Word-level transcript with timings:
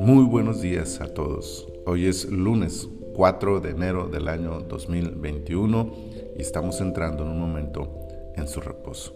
Muy 0.00 0.24
buenos 0.24 0.60
días 0.60 1.00
a 1.00 1.12
todos. 1.12 1.66
Hoy 1.84 2.06
es 2.06 2.30
lunes 2.30 2.88
4 3.14 3.60
de 3.60 3.70
enero 3.70 4.08
del 4.08 4.28
año 4.28 4.60
2021 4.60 5.94
y 6.36 6.42
estamos 6.42 6.80
entrando 6.80 7.24
en 7.24 7.30
un 7.30 7.40
momento 7.40 8.06
en 8.36 8.46
su 8.46 8.60
reposo. 8.60 9.14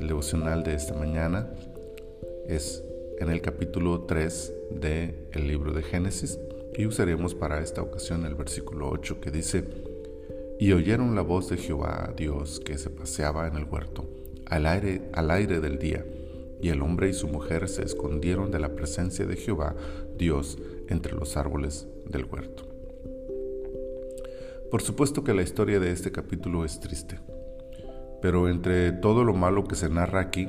El 0.00 0.08
devocional 0.08 0.64
de 0.64 0.74
esta 0.74 0.94
mañana 0.94 1.48
es 2.48 2.82
en 3.20 3.30
el 3.30 3.40
capítulo 3.40 4.00
3 4.00 4.52
del 4.70 5.28
el 5.32 5.46
libro 5.46 5.72
de 5.72 5.82
Génesis 5.82 6.38
y 6.76 6.86
usaremos 6.86 7.34
para 7.34 7.60
esta 7.60 7.82
ocasión 7.82 8.24
el 8.24 8.34
versículo 8.34 8.88
8 8.90 9.20
que 9.20 9.30
dice, 9.30 9.64
y 10.58 10.72
oyeron 10.72 11.14
la 11.14 11.22
voz 11.22 11.48
de 11.48 11.56
Jehová 11.58 12.12
Dios 12.16 12.58
que 12.58 12.76
se 12.78 12.90
paseaba 12.90 13.46
en 13.46 13.56
el 13.56 13.64
huerto 13.64 14.17
al 14.48 14.66
aire, 14.66 15.02
al 15.12 15.30
aire 15.30 15.60
del 15.60 15.78
día 15.78 16.04
y 16.60 16.70
el 16.70 16.82
hombre 16.82 17.08
y 17.08 17.12
su 17.12 17.28
mujer 17.28 17.68
se 17.68 17.84
escondieron 17.84 18.50
de 18.50 18.58
la 18.58 18.74
presencia 18.74 19.26
de 19.26 19.36
Jehová, 19.36 19.74
Dios, 20.16 20.58
entre 20.88 21.14
los 21.14 21.36
árboles 21.36 21.86
del 22.06 22.24
huerto. 22.24 22.64
Por 24.70 24.82
supuesto 24.82 25.24
que 25.24 25.34
la 25.34 25.42
historia 25.42 25.80
de 25.80 25.92
este 25.92 26.12
capítulo 26.12 26.64
es 26.64 26.80
triste, 26.80 27.20
pero 28.20 28.48
entre 28.48 28.92
todo 28.92 29.24
lo 29.24 29.34
malo 29.34 29.64
que 29.64 29.76
se 29.76 29.88
narra 29.88 30.20
aquí, 30.20 30.48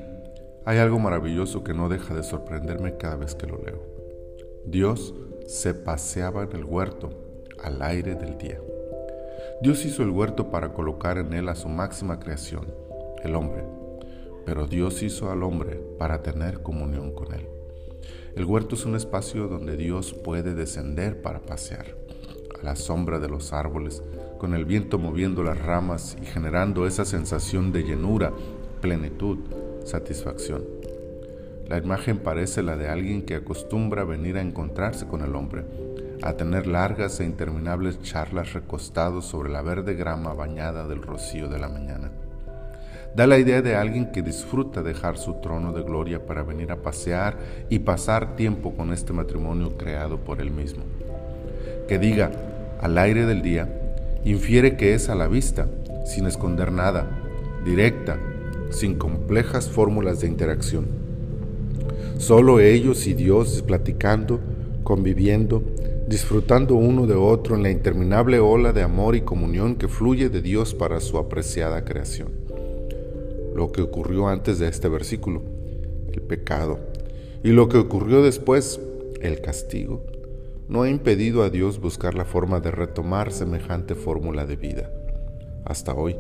hay 0.66 0.78
algo 0.78 1.00
maravilloso 1.00 1.64
que 1.64 1.74
no 1.74 1.90
deja 1.90 2.14
de 2.14 2.24
sorprenderme 2.24 2.98
cada 2.98 3.16
vez 3.16 3.36
que 3.36 3.48
lo 3.48 3.58
leo. 3.64 3.82
Dios 4.66 5.14
se 5.46 5.74
paseaba 5.74 6.44
en 6.44 6.56
el 6.56 6.66
huerto 6.66 7.12
al 7.64 7.82
aire 7.82 8.16
del 8.16 8.38
día. 8.38 8.60
Dios 9.62 9.86
hizo 9.86 10.04
el 10.04 10.10
huerto 10.10 10.50
para 10.50 10.74
colocar 10.74 11.18
en 11.18 11.34
él 11.34 11.50
a 11.50 11.56
su 11.56 11.70
máxima 11.70 12.20
creación, 12.20 12.68
el 13.24 13.36
hombre 13.36 13.79
pero 14.50 14.66
Dios 14.66 15.04
hizo 15.04 15.30
al 15.30 15.44
hombre 15.44 15.80
para 16.00 16.24
tener 16.24 16.64
comunión 16.64 17.14
con 17.14 17.36
él. 17.36 17.48
El 18.36 18.46
huerto 18.46 18.74
es 18.74 18.84
un 18.84 18.96
espacio 18.96 19.48
donde 19.48 19.78
Dios 19.78 20.12
puede 20.12 20.56
descender 20.56 21.22
para 21.22 21.40
pasear, 21.40 21.96
a 22.60 22.66
la 22.66 22.76
sombra 22.76 23.20
de 23.20 23.30
los 23.30 23.54
árboles, 23.54 24.02
con 24.40 24.56
el 24.56 24.66
viento 24.66 24.98
moviendo 24.98 25.44
las 25.44 25.60
ramas 25.62 26.18
y 26.20 26.26
generando 26.26 26.88
esa 26.88 27.06
sensación 27.06 27.72
de 27.72 27.84
llenura, 27.84 28.34
plenitud, 28.82 29.38
satisfacción. 29.86 30.64
La 31.68 31.78
imagen 31.78 32.18
parece 32.18 32.64
la 32.64 32.76
de 32.76 32.90
alguien 32.90 33.22
que 33.28 33.36
acostumbra 33.36 34.04
venir 34.04 34.36
a 34.38 34.42
encontrarse 34.42 35.06
con 35.06 35.22
el 35.22 35.36
hombre, 35.36 35.64
a 36.24 36.34
tener 36.34 36.66
largas 36.66 37.20
e 37.20 37.24
interminables 37.24 38.02
charlas 38.02 38.54
recostados 38.54 39.26
sobre 39.26 39.52
la 39.52 39.62
verde 39.62 39.94
grama 39.94 40.34
bañada 40.34 40.88
del 40.88 41.04
rocío 41.04 41.50
de 41.50 41.60
la 41.60 41.70
mañana. 41.70 42.12
Da 43.16 43.26
la 43.26 43.40
idea 43.40 43.62
de 43.62 43.76
alguien 43.76 44.12
que 44.12 44.22
disfruta 44.22 44.84
dejar 44.84 45.18
su 45.18 45.34
trono 45.42 45.74
de 45.74 45.82
gloria 45.82 46.26
para 46.26 46.44
venir 46.44 46.72
a 46.72 46.78
pasear 46.78 47.38
y 47.68 47.80
pasar 47.80 48.36
tiempo 48.36 48.74
con 48.76 48.94
este 48.94 49.14
matrimonio 49.14 49.78
creado 49.78 50.18
por 50.18 50.42
él 50.42 50.52
mismo. 50.52 50.84
Que 51.88 51.98
diga, 51.98 52.32
al 52.80 52.98
aire 52.98 53.26
del 53.26 53.42
día, 53.42 53.68
infiere 54.24 54.78
que 54.78 54.94
es 54.94 55.10
a 55.10 55.16
la 55.16 55.28
vista, 55.28 55.68
sin 56.06 56.28
esconder 56.28 56.72
nada, 56.72 57.10
directa, 57.66 58.18
sin 58.70 58.96
complejas 58.96 59.70
fórmulas 59.70 60.22
de 60.22 60.28
interacción. 60.28 60.86
Solo 62.20 62.60
ellos 62.60 63.08
y 63.08 63.16
Dios 63.16 63.64
platicando, 63.66 64.40
conviviendo, 64.84 65.64
disfrutando 66.08 66.76
uno 66.76 67.08
de 67.08 67.16
otro 67.16 67.56
en 67.56 67.64
la 67.64 67.72
interminable 67.72 68.40
ola 68.40 68.72
de 68.72 68.84
amor 68.84 69.16
y 69.16 69.22
comunión 69.22 69.76
que 69.76 69.88
fluye 69.88 70.30
de 70.30 70.42
Dios 70.42 70.76
para 70.76 71.00
su 71.00 71.18
apreciada 71.18 71.84
creación 71.84 72.49
lo 73.60 73.74
que 73.74 73.82
ocurrió 73.82 74.30
antes 74.30 74.58
de 74.58 74.70
este 74.70 74.88
versículo, 74.88 75.42
el 76.14 76.22
pecado, 76.22 76.80
y 77.44 77.50
lo 77.50 77.68
que 77.68 77.78
ocurrió 77.78 78.24
después, 78.24 78.80
el 79.20 79.42
castigo, 79.42 80.06
no 80.70 80.84
ha 80.84 80.90
impedido 80.90 81.44
a 81.44 81.50
Dios 81.50 81.82
buscar 81.82 82.16
la 82.16 82.24
forma 82.24 82.62
de 82.62 82.72
retomar 82.72 83.34
semejante 83.34 83.96
fórmula 83.96 84.46
de 84.46 84.56
vida. 84.56 84.90
Hasta 85.66 85.94
hoy, 85.94 86.16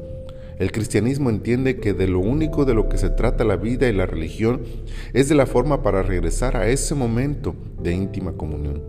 el 0.57 0.73
cristianismo 0.73 1.29
entiende 1.29 1.77
que 1.77 1.93
de 1.93 2.09
lo 2.09 2.19
único 2.19 2.65
de 2.65 2.73
lo 2.73 2.89
que 2.89 2.97
se 2.97 3.09
trata 3.09 3.45
la 3.45 3.55
vida 3.55 3.87
y 3.87 3.93
la 3.93 4.05
religión 4.05 4.63
es 5.13 5.29
de 5.29 5.35
la 5.35 5.45
forma 5.45 5.81
para 5.81 6.03
regresar 6.03 6.57
a 6.57 6.67
ese 6.67 6.93
momento 6.93 7.55
de 7.81 7.93
íntima 7.93 8.33
comunión. 8.33 8.83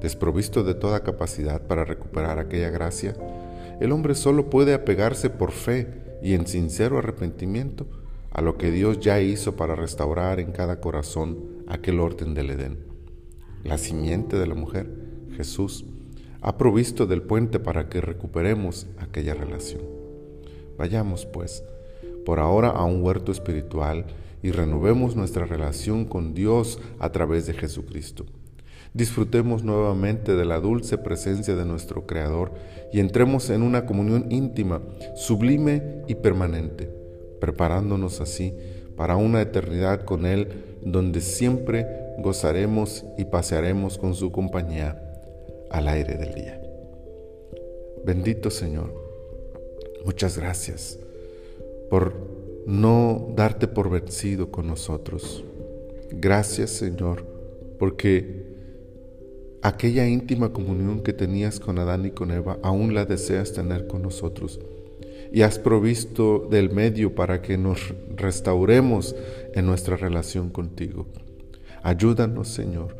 Desprovisto 0.00 0.64
de 0.64 0.72
toda 0.72 1.02
capacidad 1.02 1.60
para 1.60 1.84
recuperar 1.84 2.38
aquella 2.38 2.70
gracia, 2.70 3.14
el 3.80 3.92
hombre 3.92 4.14
solo 4.14 4.48
puede 4.48 4.72
apegarse 4.72 5.28
por 5.28 5.52
fe 5.52 6.03
y 6.24 6.32
en 6.32 6.46
sincero 6.46 6.98
arrepentimiento 6.98 7.86
a 8.30 8.40
lo 8.40 8.56
que 8.56 8.70
Dios 8.70 8.98
ya 8.98 9.20
hizo 9.20 9.56
para 9.56 9.76
restaurar 9.76 10.40
en 10.40 10.52
cada 10.52 10.80
corazón 10.80 11.62
aquel 11.68 12.00
orden 12.00 12.32
del 12.32 12.48
Edén. 12.48 12.78
La 13.62 13.76
simiente 13.76 14.38
de 14.38 14.46
la 14.46 14.54
mujer, 14.54 14.90
Jesús, 15.36 15.84
ha 16.40 16.56
provisto 16.56 17.06
del 17.06 17.20
puente 17.20 17.60
para 17.60 17.90
que 17.90 18.00
recuperemos 18.00 18.86
aquella 18.98 19.34
relación. 19.34 19.82
Vayamos, 20.78 21.26
pues, 21.26 21.62
por 22.24 22.40
ahora 22.40 22.70
a 22.70 22.84
un 22.84 23.02
huerto 23.02 23.30
espiritual 23.30 24.06
y 24.42 24.50
renovemos 24.50 25.16
nuestra 25.16 25.44
relación 25.44 26.06
con 26.06 26.32
Dios 26.32 26.80
a 27.00 27.12
través 27.12 27.46
de 27.46 27.52
Jesucristo 27.52 28.24
disfrutemos 28.94 29.64
nuevamente 29.64 30.36
de 30.36 30.44
la 30.44 30.60
dulce 30.60 30.96
presencia 30.98 31.56
de 31.56 31.64
nuestro 31.64 32.06
Creador 32.06 32.52
y 32.92 33.00
entremos 33.00 33.50
en 33.50 33.62
una 33.62 33.86
comunión 33.86 34.30
íntima, 34.30 34.80
sublime 35.16 36.04
y 36.06 36.14
permanente, 36.14 36.88
preparándonos 37.40 38.20
así 38.20 38.56
para 38.96 39.16
una 39.16 39.42
eternidad 39.42 40.04
con 40.04 40.24
Él 40.24 40.78
donde 40.82 41.20
siempre 41.20 41.86
gozaremos 42.18 43.04
y 43.18 43.24
pasearemos 43.24 43.98
con 43.98 44.14
su 44.14 44.30
compañía 44.30 45.02
al 45.70 45.88
aire 45.88 46.16
del 46.16 46.34
día. 46.34 46.60
Bendito 48.04 48.50
Señor, 48.50 48.94
muchas 50.04 50.38
gracias 50.38 51.00
por 51.90 52.14
no 52.64 53.32
darte 53.34 53.66
por 53.66 53.90
vencido 53.90 54.52
con 54.52 54.68
nosotros. 54.68 55.42
Gracias 56.12 56.70
Señor, 56.70 57.24
porque 57.78 58.43
aquella 59.64 60.06
íntima 60.06 60.52
comunión 60.52 61.00
que 61.00 61.14
tenías 61.14 61.58
con 61.58 61.78
Adán 61.78 62.04
y 62.04 62.10
con 62.10 62.30
Eva, 62.30 62.58
aún 62.62 62.92
la 62.92 63.06
deseas 63.06 63.54
tener 63.54 63.86
con 63.86 64.02
nosotros. 64.02 64.60
Y 65.32 65.40
has 65.40 65.58
provisto 65.58 66.46
del 66.50 66.70
medio 66.70 67.14
para 67.14 67.40
que 67.40 67.56
nos 67.56 67.94
restauremos 68.14 69.16
en 69.54 69.64
nuestra 69.64 69.96
relación 69.96 70.50
contigo. 70.50 71.06
Ayúdanos, 71.82 72.48
Señor, 72.48 72.94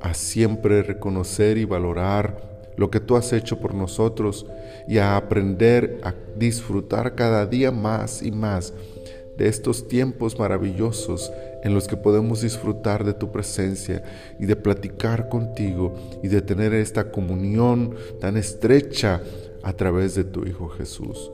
a 0.00 0.14
siempre 0.14 0.84
reconocer 0.84 1.58
y 1.58 1.64
valorar 1.64 2.72
lo 2.76 2.92
que 2.92 3.00
tú 3.00 3.16
has 3.16 3.32
hecho 3.32 3.58
por 3.58 3.74
nosotros 3.74 4.46
y 4.86 4.98
a 4.98 5.16
aprender 5.16 6.00
a 6.04 6.14
disfrutar 6.36 7.16
cada 7.16 7.44
día 7.44 7.72
más 7.72 8.22
y 8.22 8.30
más 8.30 8.72
de 9.36 9.48
estos 9.48 9.88
tiempos 9.88 10.38
maravillosos 10.38 11.32
en 11.64 11.74
los 11.74 11.88
que 11.88 11.96
podemos 11.96 12.42
disfrutar 12.42 13.04
de 13.04 13.14
tu 13.14 13.32
presencia 13.32 14.04
y 14.38 14.46
de 14.46 14.54
platicar 14.54 15.28
contigo 15.28 15.94
y 16.22 16.28
de 16.28 16.42
tener 16.42 16.74
esta 16.74 17.10
comunión 17.10 17.96
tan 18.20 18.36
estrecha 18.36 19.22
a 19.62 19.72
través 19.72 20.14
de 20.14 20.24
tu 20.24 20.46
Hijo 20.46 20.68
Jesús. 20.68 21.32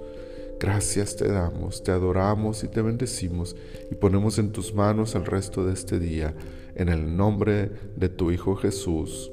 Gracias 0.59 1.17
te 1.17 1.29
damos, 1.29 1.83
te 1.83 1.91
adoramos 1.91 2.63
y 2.65 2.69
te 2.69 2.81
bendecimos 2.81 3.57
y 3.91 3.95
ponemos 3.97 4.39
en 4.39 4.53
tus 4.53 4.73
manos 4.73 5.15
el 5.15 5.27
resto 5.27 5.65
de 5.65 5.73
este 5.73 5.99
día, 5.99 6.35
en 6.75 6.89
el 6.89 7.17
nombre 7.17 7.71
de 7.97 8.09
tu 8.09 8.31
Hijo 8.31 8.55
Jesús. 8.57 9.33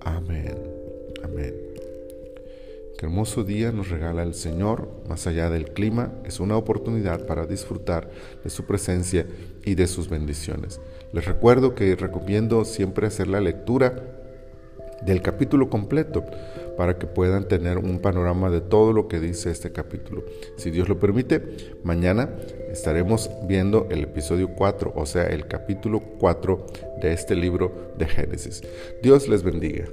Amén. 0.00 0.58
Amén. 1.24 1.67
Qué 2.98 3.06
hermoso 3.06 3.44
día 3.44 3.70
nos 3.70 3.90
regala 3.90 4.24
el 4.24 4.34
Señor, 4.34 4.88
más 5.08 5.28
allá 5.28 5.50
del 5.50 5.70
clima, 5.70 6.14
es 6.24 6.40
una 6.40 6.56
oportunidad 6.56 7.26
para 7.26 7.46
disfrutar 7.46 8.10
de 8.42 8.50
su 8.50 8.64
presencia 8.64 9.24
y 9.64 9.76
de 9.76 9.86
sus 9.86 10.08
bendiciones. 10.08 10.80
Les 11.12 11.24
recuerdo 11.24 11.76
que 11.76 11.94
recomiendo 11.94 12.64
siempre 12.64 13.06
hacer 13.06 13.28
la 13.28 13.40
lectura 13.40 14.02
del 15.02 15.22
capítulo 15.22 15.70
completo 15.70 16.24
para 16.76 16.98
que 16.98 17.06
puedan 17.06 17.46
tener 17.46 17.78
un 17.78 18.00
panorama 18.00 18.50
de 18.50 18.62
todo 18.62 18.92
lo 18.92 19.06
que 19.06 19.20
dice 19.20 19.52
este 19.52 19.70
capítulo. 19.70 20.24
Si 20.56 20.72
Dios 20.72 20.88
lo 20.88 20.98
permite, 20.98 21.76
mañana 21.84 22.30
estaremos 22.68 23.30
viendo 23.46 23.86
el 23.92 24.02
episodio 24.02 24.48
4, 24.56 24.94
o 24.96 25.06
sea, 25.06 25.28
el 25.28 25.46
capítulo 25.46 26.00
4 26.00 26.66
de 27.00 27.12
este 27.12 27.36
libro 27.36 27.92
de 27.96 28.08
Génesis. 28.08 28.60
Dios 29.00 29.28
les 29.28 29.44
bendiga. 29.44 29.84